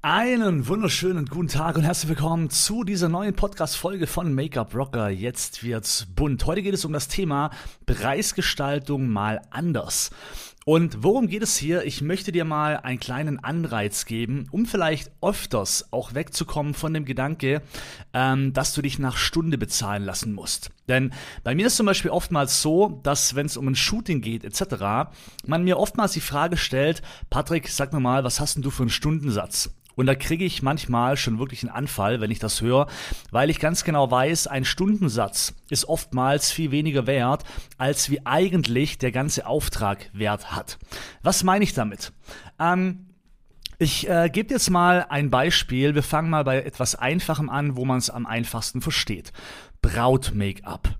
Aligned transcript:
Einen 0.00 0.68
wunderschönen 0.68 1.26
guten 1.26 1.48
Tag 1.48 1.74
und 1.74 1.82
herzlich 1.82 2.08
willkommen 2.08 2.50
zu 2.50 2.84
dieser 2.84 3.08
neuen 3.08 3.34
Podcast-Folge 3.34 4.06
von 4.06 4.32
Make-up 4.32 4.72
Rocker. 4.72 5.08
Jetzt 5.08 5.64
wird's 5.64 6.06
bunt. 6.14 6.46
Heute 6.46 6.62
geht 6.62 6.74
es 6.74 6.84
um 6.84 6.92
das 6.92 7.08
Thema 7.08 7.50
Preisgestaltung 7.84 9.08
mal 9.08 9.42
anders. 9.50 10.10
Und 10.68 11.02
worum 11.02 11.28
geht 11.28 11.42
es 11.42 11.56
hier? 11.56 11.86
Ich 11.86 12.02
möchte 12.02 12.30
dir 12.30 12.44
mal 12.44 12.76
einen 12.76 13.00
kleinen 13.00 13.42
Anreiz 13.42 14.04
geben, 14.04 14.48
um 14.50 14.66
vielleicht 14.66 15.10
öfters 15.22 15.90
auch 15.94 16.12
wegzukommen 16.12 16.74
von 16.74 16.92
dem 16.92 17.06
Gedanke, 17.06 17.62
ähm, 18.12 18.52
dass 18.52 18.74
du 18.74 18.82
dich 18.82 18.98
nach 18.98 19.16
Stunde 19.16 19.56
bezahlen 19.56 20.04
lassen 20.04 20.34
musst. 20.34 20.68
Denn 20.86 21.14
bei 21.42 21.54
mir 21.54 21.68
ist 21.68 21.78
zum 21.78 21.86
Beispiel 21.86 22.10
oftmals 22.10 22.60
so, 22.60 23.00
dass 23.02 23.34
wenn 23.34 23.46
es 23.46 23.56
um 23.56 23.66
ein 23.66 23.76
Shooting 23.76 24.20
geht 24.20 24.44
etc., 24.44 25.10
man 25.46 25.64
mir 25.64 25.78
oftmals 25.78 26.12
die 26.12 26.20
Frage 26.20 26.58
stellt, 26.58 27.00
Patrick, 27.30 27.68
sag 27.68 27.94
mir 27.94 28.00
mal, 28.00 28.22
was 28.22 28.38
hast 28.38 28.56
denn 28.56 28.62
du 28.62 28.68
für 28.68 28.82
einen 28.82 28.90
Stundensatz? 28.90 29.70
Und 29.94 30.04
da 30.04 30.14
kriege 30.14 30.44
ich 30.44 30.62
manchmal 30.62 31.16
schon 31.16 31.38
wirklich 31.38 31.62
einen 31.62 31.72
Anfall, 31.72 32.20
wenn 32.20 32.30
ich 32.30 32.40
das 32.40 32.60
höre, 32.60 32.88
weil 33.30 33.48
ich 33.48 33.58
ganz 33.58 33.84
genau 33.84 34.10
weiß, 34.10 34.46
ein 34.48 34.66
Stundensatz 34.66 35.54
ist 35.70 35.86
oftmals 35.86 36.50
viel 36.50 36.70
weniger 36.70 37.06
wert, 37.06 37.44
als 37.76 38.10
wie 38.10 38.24
eigentlich 38.26 38.98
der 38.98 39.12
ganze 39.12 39.46
Auftrag 39.46 40.10
Wert 40.12 40.52
hat. 40.52 40.78
Was 41.22 41.44
meine 41.44 41.64
ich 41.64 41.74
damit? 41.74 42.12
Ähm, 42.58 43.06
ich 43.78 44.08
äh, 44.08 44.28
gebe 44.28 44.52
jetzt 44.52 44.70
mal 44.70 45.06
ein 45.08 45.30
Beispiel. 45.30 45.94
Wir 45.94 46.02
fangen 46.02 46.30
mal 46.30 46.42
bei 46.42 46.62
etwas 46.62 46.96
Einfachem 46.96 47.48
an, 47.48 47.76
wo 47.76 47.84
man 47.84 47.98
es 47.98 48.10
am 48.10 48.26
einfachsten 48.26 48.80
versteht. 48.80 49.32
Braut-Make-up. 49.82 50.98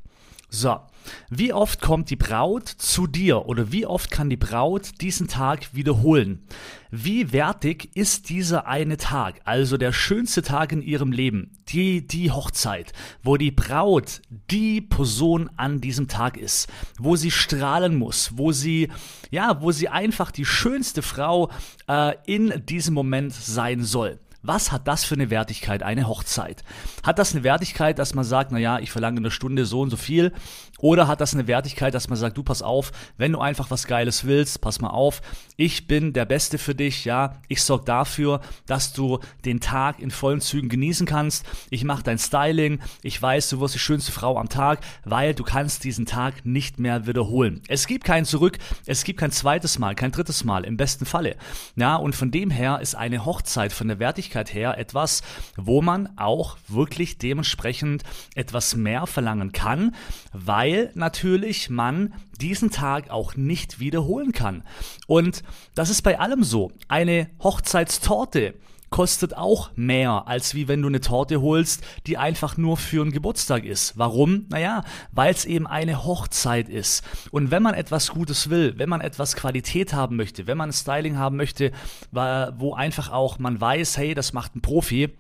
So, 0.50 0.80
wie 1.28 1.52
oft 1.52 1.82
kommt 1.82 2.08
die 2.08 2.16
Braut 2.16 2.68
zu 2.68 3.06
dir 3.06 3.46
oder 3.46 3.70
wie 3.70 3.84
oft 3.84 4.10
kann 4.10 4.30
die 4.30 4.38
Braut 4.38 5.02
diesen 5.02 5.28
Tag 5.28 5.74
wiederholen? 5.74 6.46
Wie 6.90 7.32
wertig 7.32 7.94
ist 7.94 8.30
dieser 8.30 8.66
eine 8.66 8.96
Tag, 8.96 9.42
also 9.44 9.76
der 9.76 9.92
schönste 9.92 10.40
Tag 10.40 10.72
in 10.72 10.80
ihrem 10.80 11.12
Leben, 11.12 11.58
die, 11.68 12.06
die 12.06 12.30
Hochzeit, 12.30 12.94
wo 13.22 13.36
die 13.36 13.50
Braut 13.50 14.22
die 14.50 14.80
Person 14.80 15.50
an 15.58 15.82
diesem 15.82 16.08
Tag 16.08 16.38
ist, 16.38 16.70
wo 16.98 17.14
sie 17.14 17.30
strahlen 17.30 17.96
muss, 17.96 18.38
wo 18.38 18.50
sie, 18.52 18.88
ja, 19.30 19.60
wo 19.60 19.70
sie 19.70 19.90
einfach 19.90 20.30
die 20.30 20.46
schönste 20.46 21.02
Frau 21.02 21.50
äh, 21.88 22.14
in 22.24 22.64
diesem 22.64 22.94
Moment 22.94 23.34
sein 23.34 23.84
soll. 23.84 24.18
Was 24.48 24.72
hat 24.72 24.88
das 24.88 25.04
für 25.04 25.14
eine 25.14 25.28
Wertigkeit, 25.28 25.82
eine 25.82 26.08
Hochzeit? 26.08 26.64
Hat 27.02 27.18
das 27.18 27.34
eine 27.34 27.44
Wertigkeit, 27.44 27.98
dass 27.98 28.14
man 28.14 28.24
sagt, 28.24 28.50
naja, 28.50 28.78
ich 28.78 28.90
verlange 28.90 29.18
eine 29.18 29.30
Stunde 29.30 29.66
so 29.66 29.82
und 29.82 29.90
so 29.90 29.98
viel? 29.98 30.32
Oder 30.78 31.06
hat 31.06 31.20
das 31.20 31.34
eine 31.34 31.46
Wertigkeit, 31.46 31.92
dass 31.92 32.08
man 32.08 32.16
sagt, 32.16 32.38
du 32.38 32.42
pass 32.42 32.62
auf, 32.62 32.92
wenn 33.18 33.32
du 33.32 33.40
einfach 33.40 33.70
was 33.70 33.86
Geiles 33.86 34.24
willst, 34.24 34.62
pass 34.62 34.80
mal 34.80 34.88
auf, 34.88 35.20
ich 35.56 35.86
bin 35.86 36.14
der 36.14 36.24
Beste 36.24 36.56
für 36.56 36.74
dich, 36.74 37.04
ja, 37.04 37.34
ich 37.48 37.62
sorge 37.62 37.84
dafür, 37.84 38.40
dass 38.64 38.94
du 38.94 39.18
den 39.44 39.60
Tag 39.60 39.98
in 39.98 40.10
vollen 40.10 40.40
Zügen 40.40 40.70
genießen 40.70 41.04
kannst. 41.04 41.44
Ich 41.68 41.84
mache 41.84 42.04
dein 42.04 42.18
Styling, 42.18 42.78
ich 43.02 43.20
weiß, 43.20 43.50
du 43.50 43.60
wirst 43.60 43.74
die 43.74 43.80
schönste 43.80 44.12
Frau 44.12 44.38
am 44.38 44.48
Tag, 44.48 44.80
weil 45.04 45.34
du 45.34 45.42
kannst 45.42 45.84
diesen 45.84 46.06
Tag 46.06 46.46
nicht 46.46 46.78
mehr 46.78 47.06
wiederholen. 47.06 47.60
Es 47.68 47.86
gibt 47.86 48.04
kein 48.04 48.24
Zurück, 48.24 48.56
es 48.86 49.04
gibt 49.04 49.20
kein 49.20 49.32
zweites 49.32 49.78
Mal, 49.78 49.94
kein 49.94 50.12
drittes 50.12 50.44
Mal, 50.44 50.64
im 50.64 50.78
besten 50.78 51.04
Falle. 51.04 51.36
Ja, 51.76 51.96
und 51.96 52.14
von 52.14 52.30
dem 52.30 52.50
her 52.50 52.78
ist 52.80 52.94
eine 52.94 53.26
Hochzeit 53.26 53.74
von 53.74 53.88
der 53.88 53.98
Wertigkeit 53.98 54.37
Möglichkeit 54.38 54.54
her 54.54 54.78
etwas, 54.78 55.22
wo 55.56 55.82
man 55.82 56.08
auch 56.16 56.56
wirklich 56.68 57.18
dementsprechend 57.18 58.02
etwas 58.34 58.76
mehr 58.76 59.06
verlangen 59.06 59.52
kann, 59.52 59.94
weil 60.32 60.90
natürlich 60.94 61.70
man 61.70 62.14
diesen 62.40 62.70
Tag 62.70 63.10
auch 63.10 63.36
nicht 63.36 63.80
wiederholen 63.80 64.32
kann. 64.32 64.62
Und 65.06 65.42
das 65.74 65.90
ist 65.90 66.02
bei 66.02 66.18
allem 66.18 66.44
so. 66.44 66.72
Eine 66.88 67.28
Hochzeitstorte 67.42 68.54
kostet 68.90 69.36
auch 69.36 69.70
mehr, 69.76 70.24
als 70.26 70.54
wie 70.54 70.68
wenn 70.68 70.82
du 70.82 70.88
eine 70.88 71.00
Torte 71.00 71.40
holst, 71.40 71.84
die 72.06 72.16
einfach 72.18 72.56
nur 72.56 72.76
für 72.76 73.02
einen 73.02 73.12
Geburtstag 73.12 73.64
ist. 73.64 73.98
Warum? 73.98 74.46
Naja, 74.48 74.84
weil 75.12 75.32
es 75.32 75.44
eben 75.44 75.66
eine 75.66 76.04
Hochzeit 76.04 76.68
ist. 76.68 77.04
Und 77.30 77.50
wenn 77.50 77.62
man 77.62 77.74
etwas 77.74 78.10
Gutes 78.10 78.50
will, 78.50 78.74
wenn 78.78 78.88
man 78.88 79.00
etwas 79.00 79.36
Qualität 79.36 79.92
haben 79.92 80.16
möchte, 80.16 80.46
wenn 80.46 80.58
man 80.58 80.72
Styling 80.72 81.18
haben 81.18 81.36
möchte, 81.36 81.72
wo 82.12 82.74
einfach 82.74 83.10
auch 83.10 83.38
man 83.38 83.60
weiß, 83.60 83.98
hey, 83.98 84.14
das 84.14 84.32
macht 84.32 84.56
ein 84.56 84.62
Profi, 84.62 85.10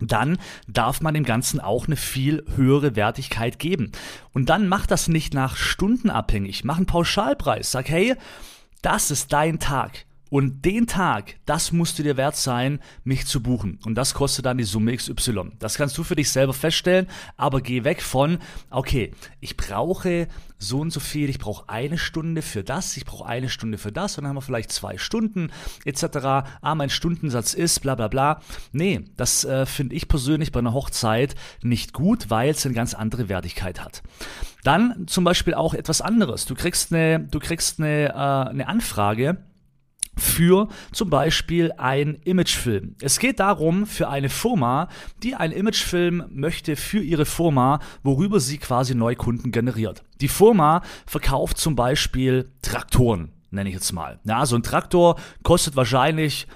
dann 0.00 0.38
darf 0.66 1.00
man 1.00 1.14
dem 1.14 1.24
Ganzen 1.24 1.60
auch 1.60 1.86
eine 1.86 1.96
viel 1.96 2.44
höhere 2.56 2.96
Wertigkeit 2.96 3.58
geben. 3.58 3.92
Und 4.32 4.48
dann 4.48 4.66
macht 4.66 4.90
das 4.90 5.08
nicht 5.08 5.34
nach 5.34 5.56
Stunden 5.56 6.10
abhängig. 6.10 6.64
Mach 6.64 6.78
einen 6.78 6.86
Pauschalpreis. 6.86 7.70
Sag, 7.70 7.88
hey, 7.88 8.16
das 8.82 9.10
ist 9.10 9.32
dein 9.32 9.60
Tag. 9.60 10.04
Und 10.34 10.64
den 10.64 10.88
Tag, 10.88 11.36
das 11.46 11.70
musst 11.70 11.96
du 11.96 12.02
dir 12.02 12.16
wert 12.16 12.34
sein, 12.34 12.80
mich 13.04 13.24
zu 13.24 13.40
buchen. 13.40 13.78
Und 13.84 13.94
das 13.94 14.14
kostet 14.14 14.46
dann 14.46 14.58
die 14.58 14.64
Summe 14.64 14.96
XY. 14.96 15.52
Das 15.60 15.76
kannst 15.76 15.96
du 15.96 16.02
für 16.02 16.16
dich 16.16 16.28
selber 16.28 16.52
feststellen, 16.52 17.06
aber 17.36 17.60
geh 17.60 17.84
weg 17.84 18.02
von, 18.02 18.38
okay, 18.68 19.12
ich 19.38 19.56
brauche 19.56 20.26
so 20.58 20.80
und 20.80 20.90
so 20.90 20.98
viel, 20.98 21.30
ich 21.30 21.38
brauche 21.38 21.68
eine 21.68 21.98
Stunde 21.98 22.42
für 22.42 22.64
das, 22.64 22.96
ich 22.96 23.04
brauche 23.04 23.26
eine 23.26 23.48
Stunde 23.48 23.78
für 23.78 23.92
das 23.92 24.18
und 24.18 24.24
dann 24.24 24.30
haben 24.30 24.36
wir 24.36 24.42
vielleicht 24.42 24.72
zwei 24.72 24.98
Stunden 24.98 25.52
etc. 25.84 26.02
Ah, 26.60 26.74
mein 26.74 26.90
Stundensatz 26.90 27.54
ist 27.54 27.78
bla 27.82 27.94
bla 27.94 28.08
bla. 28.08 28.40
Nee, 28.72 29.04
das 29.16 29.44
äh, 29.44 29.66
finde 29.66 29.94
ich 29.94 30.08
persönlich 30.08 30.50
bei 30.50 30.58
einer 30.58 30.72
Hochzeit 30.72 31.36
nicht 31.62 31.92
gut, 31.92 32.28
weil 32.28 32.50
es 32.50 32.66
eine 32.66 32.74
ganz 32.74 32.92
andere 32.92 33.28
Wertigkeit 33.28 33.80
hat. 33.80 34.02
Dann 34.64 35.06
zum 35.06 35.22
Beispiel 35.22 35.54
auch 35.54 35.74
etwas 35.74 36.00
anderes. 36.00 36.44
Du 36.44 36.56
kriegst 36.56 36.92
eine, 36.92 37.20
du 37.20 37.38
kriegst 37.38 37.78
eine, 37.78 38.08
äh, 38.08 38.50
eine 38.50 38.66
Anfrage 38.66 39.38
für 40.16 40.68
zum 40.92 41.10
Beispiel 41.10 41.72
ein 41.76 42.18
Imagefilm. 42.24 42.96
Es 43.00 43.18
geht 43.18 43.40
darum, 43.40 43.86
für 43.86 44.08
eine 44.08 44.28
Firma, 44.28 44.88
die 45.22 45.34
einen 45.34 45.52
Imagefilm 45.52 46.24
möchte 46.30 46.76
für 46.76 47.00
ihre 47.00 47.26
Firma, 47.26 47.80
worüber 48.02 48.40
sie 48.40 48.58
quasi 48.58 48.94
Neukunden 48.94 49.52
generiert. 49.52 50.02
Die 50.20 50.28
Firma 50.28 50.82
verkauft 51.06 51.58
zum 51.58 51.76
Beispiel 51.76 52.50
Traktoren, 52.62 53.32
nenne 53.50 53.68
ich 53.68 53.74
jetzt 53.74 53.92
mal. 53.92 54.20
Ja, 54.24 54.46
so 54.46 54.56
ein 54.56 54.62
Traktor 54.62 55.16
kostet 55.42 55.76
wahrscheinlich, 55.76 56.46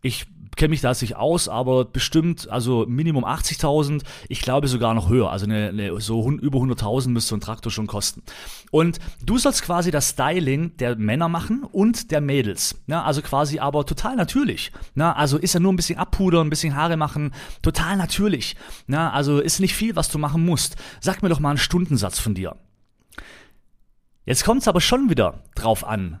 ich 0.00 0.26
kenne 0.58 0.70
mich 0.70 0.80
da 0.82 0.90
nicht 0.90 1.16
aus, 1.16 1.48
aber 1.48 1.84
bestimmt, 1.84 2.50
also 2.50 2.84
Minimum 2.86 3.24
80.000, 3.24 4.02
ich 4.28 4.42
glaube 4.42 4.68
sogar 4.68 4.92
noch 4.92 5.08
höher. 5.08 5.30
Also 5.30 5.46
eine, 5.46 5.68
eine, 5.68 6.00
so 6.00 6.28
über 6.30 6.58
100.000 6.58 7.08
müsste 7.08 7.30
so 7.30 7.36
ein 7.36 7.40
Traktor 7.40 7.72
schon 7.72 7.86
kosten. 7.86 8.22
Und 8.70 8.98
du 9.24 9.38
sollst 9.38 9.62
quasi 9.62 9.90
das 9.90 10.10
Styling 10.10 10.76
der 10.76 10.96
Männer 10.96 11.28
machen 11.28 11.62
und 11.62 12.10
der 12.10 12.20
Mädels. 12.20 12.82
Ja, 12.88 13.04
also 13.04 13.22
quasi 13.22 13.60
aber 13.60 13.86
total 13.86 14.16
natürlich. 14.16 14.72
Ja, 14.96 15.12
also 15.12 15.38
ist 15.38 15.54
ja 15.54 15.60
nur 15.60 15.72
ein 15.72 15.76
bisschen 15.76 15.98
abpudern, 15.98 16.48
ein 16.48 16.50
bisschen 16.50 16.74
Haare 16.74 16.96
machen, 16.96 17.32
total 17.62 17.96
natürlich. 17.96 18.56
Ja, 18.88 19.10
also 19.10 19.38
ist 19.38 19.60
nicht 19.60 19.74
viel, 19.74 19.96
was 19.96 20.10
du 20.10 20.18
machen 20.18 20.44
musst. 20.44 20.76
Sag 21.00 21.22
mir 21.22 21.28
doch 21.28 21.40
mal 21.40 21.50
einen 21.50 21.58
Stundensatz 21.58 22.18
von 22.18 22.34
dir. 22.34 22.56
Jetzt 24.26 24.44
kommt 24.44 24.62
es 24.62 24.68
aber 24.68 24.80
schon 24.80 25.08
wieder 25.08 25.44
drauf 25.54 25.86
an, 25.86 26.20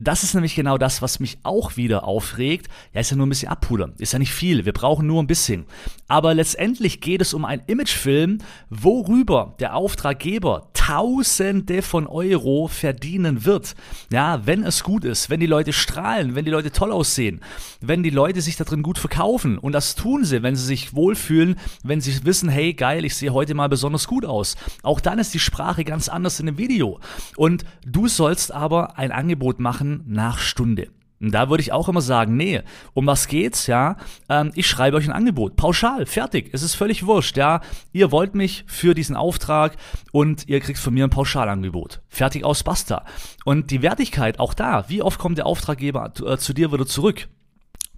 das 0.00 0.22
ist 0.22 0.34
nämlich 0.34 0.54
genau 0.54 0.78
das, 0.78 1.02
was 1.02 1.18
mich 1.18 1.38
auch 1.42 1.76
wieder 1.76 2.04
aufregt. 2.04 2.68
Ja, 2.94 3.00
ist 3.00 3.10
ja 3.10 3.16
nur 3.16 3.26
ein 3.26 3.30
bisschen 3.30 3.50
abpudern. 3.50 3.94
Ist 3.98 4.12
ja 4.12 4.20
nicht 4.20 4.32
viel. 4.32 4.64
Wir 4.64 4.72
brauchen 4.72 5.08
nur 5.08 5.20
ein 5.20 5.26
bisschen. 5.26 5.66
Aber 6.06 6.34
letztendlich 6.34 7.00
geht 7.00 7.20
es 7.20 7.34
um 7.34 7.44
einen 7.44 7.62
Imagefilm, 7.66 8.38
worüber 8.70 9.56
der 9.58 9.74
Auftraggeber 9.74 10.70
Tausende 10.72 11.82
von 11.82 12.06
Euro 12.06 12.66
verdienen 12.68 13.44
wird. 13.44 13.74
Ja, 14.10 14.46
wenn 14.46 14.62
es 14.64 14.84
gut 14.84 15.04
ist, 15.04 15.28
wenn 15.28 15.40
die 15.40 15.46
Leute 15.46 15.74
strahlen, 15.74 16.34
wenn 16.34 16.46
die 16.46 16.50
Leute 16.50 16.72
toll 16.72 16.92
aussehen, 16.92 17.42
wenn 17.82 18.02
die 18.02 18.08
Leute 18.08 18.40
sich 18.40 18.56
da 18.56 18.64
drin 18.64 18.82
gut 18.82 18.98
verkaufen. 18.98 19.58
Und 19.58 19.72
das 19.72 19.96
tun 19.96 20.24
sie, 20.24 20.42
wenn 20.42 20.56
sie 20.56 20.64
sich 20.64 20.94
wohlfühlen, 20.94 21.56
wenn 21.82 22.00
sie 22.00 22.24
wissen, 22.24 22.48
hey, 22.48 22.72
geil, 22.72 23.04
ich 23.04 23.16
sehe 23.16 23.34
heute 23.34 23.54
mal 23.54 23.68
besonders 23.68 24.06
gut 24.06 24.24
aus. 24.24 24.56
Auch 24.82 25.00
dann 25.00 25.18
ist 25.18 25.34
die 25.34 25.40
Sprache 25.40 25.84
ganz 25.84 26.08
anders 26.08 26.40
in 26.40 26.46
dem 26.46 26.56
Video. 26.56 27.00
Und 27.36 27.66
du 27.84 28.08
sollst 28.08 28.50
aber 28.50 28.96
ein 28.96 29.12
Angebot 29.12 29.60
machen, 29.60 29.87
machen 29.88 30.04
nach 30.06 30.38
Stunde. 30.38 30.88
Und 31.20 31.32
da 31.32 31.50
würde 31.50 31.62
ich 31.62 31.72
auch 31.72 31.88
immer 31.88 32.00
sagen, 32.00 32.36
nee, 32.36 32.62
um 32.94 33.06
was 33.06 33.26
geht's, 33.26 33.66
ja? 33.66 33.96
Ähm, 34.28 34.52
ich 34.54 34.68
schreibe 34.68 34.96
euch 34.96 35.08
ein 35.08 35.12
Angebot, 35.12 35.56
pauschal, 35.56 36.06
fertig. 36.06 36.50
Es 36.52 36.62
ist 36.62 36.76
völlig 36.76 37.06
wurscht, 37.06 37.36
ja? 37.36 37.60
Ihr 37.92 38.12
wollt 38.12 38.36
mich 38.36 38.64
für 38.68 38.94
diesen 38.94 39.16
Auftrag 39.16 39.76
und 40.12 40.46
ihr 40.46 40.60
kriegt 40.60 40.78
von 40.78 40.94
mir 40.94 41.02
ein 41.04 41.10
Pauschalangebot. 41.10 42.02
Fertig 42.08 42.44
aus, 42.44 42.62
basta. 42.62 43.04
Und 43.44 43.72
die 43.72 43.82
Wertigkeit, 43.82 44.38
auch 44.38 44.54
da, 44.54 44.84
wie 44.88 45.02
oft 45.02 45.18
kommt 45.18 45.38
der 45.38 45.46
Auftraggeber 45.46 46.12
äh, 46.24 46.36
zu 46.36 46.52
dir 46.52 46.72
wieder 46.72 46.86
zurück? 46.86 47.26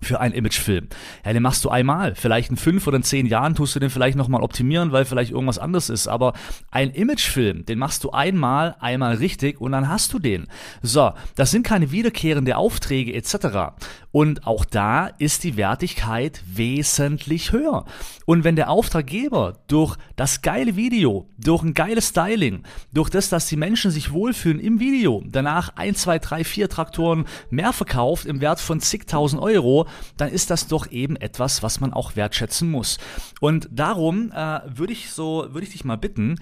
Für 0.02 0.20
einen 0.20 0.34
Imagefilm. 0.34 0.88
Ja, 1.24 1.32
den 1.32 1.42
machst 1.42 1.64
du 1.64 1.68
einmal. 1.68 2.14
Vielleicht 2.14 2.50
in 2.50 2.56
fünf 2.56 2.86
oder 2.86 2.96
in 2.96 3.02
zehn 3.02 3.26
Jahren 3.26 3.54
tust 3.54 3.74
du 3.74 3.80
den 3.80 3.90
vielleicht 3.90 4.16
nochmal 4.16 4.42
optimieren, 4.42 4.92
weil 4.92 5.04
vielleicht 5.04 5.30
irgendwas 5.30 5.58
anderes 5.58 5.90
ist. 5.90 6.08
Aber 6.08 6.32
ein 6.70 6.90
Imagefilm, 6.90 7.64
den 7.66 7.78
machst 7.78 8.04
du 8.04 8.10
einmal, 8.10 8.76
einmal 8.80 9.16
richtig 9.16 9.60
und 9.60 9.72
dann 9.72 9.88
hast 9.88 10.12
du 10.12 10.18
den. 10.18 10.46
So, 10.82 11.12
das 11.34 11.50
sind 11.50 11.66
keine 11.66 11.90
wiederkehrende 11.90 12.56
Aufträge 12.56 13.14
etc. 13.14 13.74
Und 14.12 14.46
auch 14.46 14.64
da 14.64 15.06
ist 15.06 15.44
die 15.44 15.56
Wertigkeit 15.56 16.42
wesentlich 16.46 17.52
höher. 17.52 17.84
Und 18.26 18.44
wenn 18.44 18.56
der 18.56 18.70
Auftraggeber 18.70 19.58
durch 19.68 19.96
das 20.16 20.42
geile 20.42 20.76
Video, 20.76 21.28
durch 21.38 21.62
ein 21.62 21.74
geiles 21.74 22.08
Styling, 22.08 22.64
durch 22.92 23.10
das, 23.10 23.28
dass 23.28 23.46
die 23.46 23.56
Menschen 23.56 23.90
sich 23.90 24.12
wohlfühlen 24.12 24.60
im 24.60 24.80
Video, 24.80 25.22
danach 25.26 25.76
ein, 25.76 25.94
zwei, 25.94 26.18
drei, 26.18 26.44
vier 26.44 26.68
Traktoren 26.68 27.26
mehr 27.50 27.72
verkauft 27.72 28.26
im 28.26 28.40
Wert 28.40 28.60
von 28.60 28.80
zigtausend 28.80 29.40
Euro, 29.40 29.86
dann 30.16 30.30
ist 30.30 30.50
das 30.50 30.66
doch 30.66 30.90
eben 30.90 31.16
etwas, 31.16 31.62
was 31.62 31.80
man 31.80 31.92
auch 31.92 32.16
wertschätzen 32.16 32.70
muss. 32.70 32.98
Und 33.40 33.68
darum 33.70 34.32
äh, 34.32 34.60
würde 34.66 34.92
ich 34.92 35.10
so, 35.10 35.46
würde 35.50 35.66
ich 35.66 35.72
dich 35.72 35.84
mal 35.84 35.96
bitten, 35.96 36.36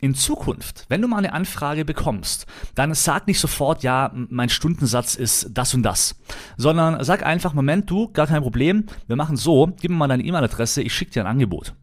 in 0.00 0.14
Zukunft, 0.14 0.84
wenn 0.88 1.00
du 1.00 1.08
mal 1.08 1.18
eine 1.18 1.32
Anfrage 1.32 1.84
bekommst, 1.84 2.46
dann 2.74 2.92
sag 2.94 3.26
nicht 3.26 3.40
sofort, 3.40 3.82
ja, 3.82 4.12
mein 4.14 4.48
Stundensatz 4.48 5.14
ist 5.14 5.50
das 5.52 5.72
und 5.72 5.82
das, 5.82 6.16
sondern 6.56 7.02
sag 7.02 7.24
einfach, 7.24 7.54
Moment, 7.54 7.90
du, 7.90 8.08
gar 8.08 8.26
kein 8.26 8.42
Problem, 8.42 8.84
wir 9.06 9.16
machen 9.16 9.36
so, 9.36 9.72
gib 9.80 9.90
mir 9.90 9.96
mal 9.96 10.08
deine 10.08 10.24
E-Mail-Adresse, 10.24 10.82
ich 10.82 10.94
schicke 10.94 11.12
dir 11.12 11.22
ein 11.22 11.26
Angebot. 11.30 11.74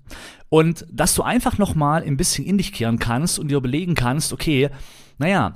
Und 0.50 0.86
dass 0.92 1.16
du 1.16 1.24
einfach 1.24 1.58
nochmal 1.58 2.04
ein 2.04 2.18
bisschen 2.18 2.46
in 2.46 2.58
dich 2.58 2.74
kehren 2.74 3.00
kannst 3.00 3.40
und 3.40 3.48
dir 3.48 3.58
überlegen 3.58 3.96
kannst, 3.96 4.34
okay, 4.34 4.70
naja, 5.18 5.54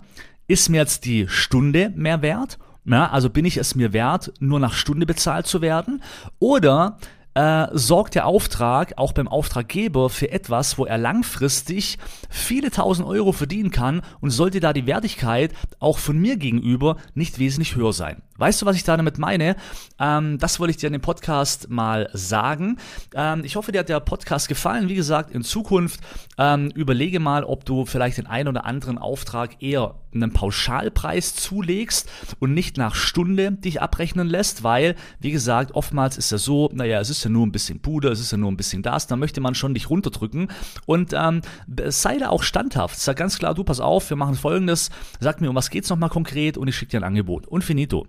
ist 0.48 0.70
mir 0.70 0.78
jetzt 0.78 1.06
die 1.06 1.28
Stunde 1.28 1.92
mehr 1.96 2.22
wert? 2.22 2.58
Ja, 2.86 3.10
also 3.10 3.30
bin 3.30 3.46
ich 3.46 3.58
es 3.58 3.76
mir 3.76 3.94
wert, 3.94 4.32
nur 4.40 4.60
nach 4.60 4.74
Stunde 4.74 5.06
bezahlt 5.06 5.48
zu 5.48 5.62
werden? 5.62 6.04
Oder 6.40 6.98
äh, 7.36 7.68
sorgt 7.74 8.16
der 8.16 8.26
Auftrag 8.26 8.94
auch 8.96 9.12
beim 9.12 9.28
Auftraggeber 9.28 10.10
für 10.10 10.32
etwas, 10.32 10.78
wo 10.78 10.86
er 10.86 10.98
langfristig 10.98 11.98
viele 12.30 12.72
tausend 12.72 13.08
Euro 13.08 13.34
verdienen 13.34 13.72
kann 13.72 14.02
und 14.22 14.30
sollte 14.30 14.62
da 14.62 14.72
die 14.72 14.88
Wertigkeit 14.88 15.54
auch 15.80 15.98
von 15.98 16.18
mir 16.18 16.38
gegenüber 16.38 16.96
nicht 17.14 17.38
wesentlich 17.38 17.76
höher 17.76 17.92
sein. 17.92 18.22
Weißt 18.38 18.62
du, 18.62 18.66
was 18.66 18.76
ich 18.76 18.84
da 18.84 18.96
damit 18.96 19.18
meine? 19.18 19.58
Ähm, 20.00 20.38
das 20.40 20.60
wollte 20.60 20.72
ich 20.72 20.78
dir 20.78 20.88
in 20.88 20.94
dem 20.94 21.02
Podcast 21.02 21.70
mal 21.70 22.10
sagen. 22.14 22.78
Ähm, 23.14 23.44
ich 23.44 23.58
hoffe, 23.58 23.72
dir 23.72 23.80
hat 23.80 23.90
der 23.90 24.00
Podcast 24.00 24.48
gefallen. 24.48 24.88
Wie 24.88 24.96
gesagt, 24.96 25.32
in 25.32 25.44
Zukunft 25.44 26.00
ähm, 26.38 26.72
überlege 26.74 27.20
mal, 27.20 27.44
ob 27.44 27.66
du 27.66 27.86
vielleicht 27.86 28.18
den 28.18 28.28
einen 28.28 28.48
oder 28.48 28.66
anderen 28.66 28.98
Auftrag 28.98 29.62
eher 29.62 29.96
einen 30.16 30.34
Pauschalpreis 30.34 31.36
zulegst 31.36 32.10
und 32.40 32.54
nicht 32.54 32.78
nach 32.78 32.96
Stunde 32.96 33.52
dich 33.52 33.82
abrechnen 33.82 34.28
lässt, 34.28 34.64
weil, 34.64 34.96
wie 35.20 35.32
gesagt, 35.32 35.74
oftmals 35.74 36.18
ist 36.18 36.32
ja 36.32 36.38
so, 36.38 36.70
naja, 36.74 37.00
es 37.00 37.10
ist 37.10 37.24
ja 37.24 37.30
nur 37.30 37.46
ein 37.46 37.52
bisschen 37.52 37.82
Puder, 37.82 38.12
es 38.12 38.20
ist 38.20 38.32
ja 38.32 38.38
nur 38.38 38.52
ein 38.52 38.58
bisschen 38.58 38.82
das, 38.82 39.08
da 39.08 39.16
möchte 39.16 39.42
man 39.42 39.56
schon 39.56 39.74
dich 39.74 39.90
runterdrücken 39.90 40.48
und 40.86 41.14
ähm, 41.14 41.42
sei 41.88 42.18
da 42.18 42.30
auch 42.30 42.44
standhaft. 42.44 43.00
Sag 43.00 43.18
ganz 43.18 43.38
klar, 43.38 43.54
du 43.54 43.64
pass 43.64 43.80
auf, 43.80 44.10
wir 44.10 44.18
machen 44.18 44.36
folgendes, 44.36 44.90
sag 45.20 45.42
mir, 45.42 45.50
um 45.50 45.56
was 45.56 45.70
geht's 45.70 45.90
nochmal 45.90 46.10
konkret 46.10 46.58
und 46.58 46.68
ich 46.68 46.76
schicke 46.76 46.92
dir 46.92 46.98
ein 46.98 47.04
Angebot. 47.04 47.48
Und 47.48 47.64
finito. 47.64 48.08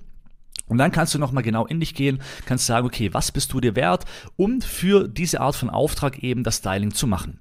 Und 0.68 0.78
dann 0.78 0.90
kannst 0.90 1.14
du 1.14 1.18
nochmal 1.18 1.42
genau 1.42 1.66
in 1.66 1.80
dich 1.80 1.94
gehen, 1.94 2.20
kannst 2.44 2.66
sagen, 2.66 2.86
okay, 2.86 3.14
was 3.14 3.30
bist 3.30 3.52
du 3.52 3.60
dir 3.60 3.76
wert, 3.76 4.04
um 4.36 4.60
für 4.60 5.08
diese 5.08 5.40
Art 5.40 5.54
von 5.54 5.70
Auftrag 5.70 6.22
eben 6.22 6.42
das 6.42 6.56
Styling 6.56 6.92
zu 6.92 7.06
machen. 7.06 7.38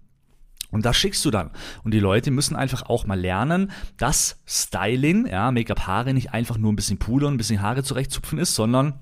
Und 0.75 0.85
das 0.85 0.97
schickst 0.97 1.23
du 1.23 1.31
dann. 1.31 1.51
Und 1.85 1.93
die 1.93 2.01
Leute 2.01 2.31
müssen 2.31 2.57
einfach 2.57 2.89
auch 2.89 3.05
mal 3.05 3.17
lernen, 3.17 3.71
dass 3.95 4.41
Styling, 4.45 5.25
ja, 5.25 5.49
Make-up-Haare 5.49 6.13
nicht 6.13 6.33
einfach 6.33 6.57
nur 6.57 6.71
ein 6.71 6.75
bisschen 6.75 6.99
Puder 6.99 7.27
und 7.27 7.35
ein 7.35 7.37
bisschen 7.37 7.61
Haare 7.61 7.81
zurechtzupfen 7.81 8.37
ist, 8.37 8.55
sondern 8.55 8.99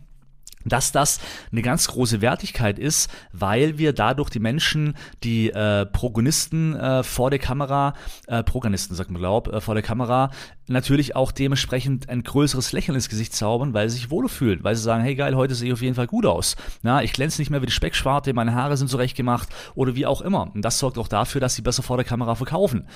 dass 0.66 0.92
das 0.92 1.20
eine 1.52 1.64
ganz 1.64 1.88
große 1.88 2.22
Wertigkeit 2.22 2.78
ist, 2.78 3.10
weil 3.32 3.80
wir 3.80 3.92
dadurch 3.92 4.30
die 4.30 4.40
Menschen, 4.40 4.94
die 5.24 5.50
äh, 5.50 5.88
Progonisten 5.88 6.76
äh, 6.76 7.02
vor 7.02 7.32
der 7.32 7.40
Kamera, 7.40 7.96
äh, 8.28 8.44
Proganisten 8.44 8.96
sagt 8.96 9.10
man 9.10 9.20
glaub, 9.20 9.48
äh, 9.48 9.60
vor 9.60 9.74
der 9.74 9.84
Kamera, 9.84 10.30
natürlich 10.68 11.16
auch 11.16 11.32
dementsprechend 11.32 12.10
ein 12.10 12.24
größeres 12.24 12.72
Lächeln 12.72 12.96
ins 12.96 13.10
Gesicht 13.10 13.34
zaubern, 13.36 13.74
weil 13.74 13.90
sie 13.90 13.98
sich 13.98 14.10
wohl 14.10 14.30
fühlen, 14.30 14.64
weil 14.64 14.76
sie 14.76 14.84
sagen, 14.84 15.04
hey 15.04 15.16
geil, 15.16 15.36
heute 15.36 15.56
sehe 15.56 15.68
ich 15.68 15.74
auf 15.74 15.82
jeden 15.82 15.96
Fall 15.96 16.08
gut 16.08 16.26
aus. 16.26 16.56
Na, 16.82 17.04
ich 17.04 17.14
glänze 17.14 17.42
nicht 17.42 17.50
mehr 17.50 17.62
wie 17.62 17.68
die 17.68 17.72
Speckschwarte, 17.72 18.34
meine 18.34 18.56
Haare 18.56 18.78
sind 18.78 18.90
zurechtgemacht 18.90 19.50
oder 19.76 19.96
wie 19.96 20.06
auch 20.06 20.22
immer. 20.22 20.52
Und 20.54 20.64
das 20.64 20.80
sorgt 20.80 20.98
auch 20.98 21.08
dafür, 21.08 21.42
dass 21.42 21.56
sie 21.56 21.62
besser 21.62 21.84
vor 21.84 21.98
der 21.98 22.06
Kamera 22.06 22.36
verkaufen. 22.36 22.88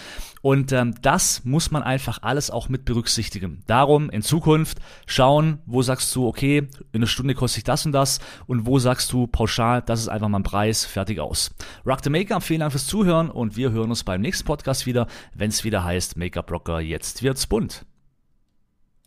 Und 0.42 0.72
ähm, 0.72 0.96
das 1.02 1.44
muss 1.44 1.72
man 1.72 1.84
einfach 1.84 2.20
alles 2.22 2.52
auch 2.52 2.70
mit 2.70 2.86
berücksichtigen. 2.86 3.64
Darum 3.68 4.10
in 4.10 4.22
Zukunft 4.22 4.80
schauen, 5.06 5.60
wo 5.66 5.82
sagst 5.82 6.16
du, 6.16 6.28
okay, 6.28 6.68
in 6.92 7.02
einer 7.02 7.08
Stunde 7.08 7.34
kostet 7.34 7.56
sich 7.56 7.64
das 7.64 7.86
und 7.86 7.92
das 7.92 8.20
und 8.46 8.66
wo 8.66 8.80
sagst 8.80 9.12
du 9.12 9.28
pauschal, 9.28 9.82
das 9.82 10.00
ist 10.00 10.08
einfach 10.08 10.30
mein 10.30 10.44
Preis, 10.44 10.86
fertig 10.86 11.20
aus. 11.20 11.52
Rock 11.86 12.00
the 12.04 12.10
Make-up, 12.10 12.44
vielen 12.44 12.62
Dank 12.62 12.72
fürs 12.72 12.88
Zuhören 12.88 13.30
und 13.30 13.58
wir 13.58 13.72
hören 13.72 13.90
uns 13.90 14.04
beim 14.04 14.22
nächsten 14.22 14.46
Podcast 14.46 14.86
wieder, 14.86 15.08
wenn 15.34 15.50
es 15.50 15.64
wieder 15.64 15.84
heißt 15.84 16.18
Make-up 16.18 16.52
Rocker, 16.52 16.80
jetzt 16.80 17.24
wird's 17.24 17.48
bunt. 17.48 17.57
Bund. 17.58 17.87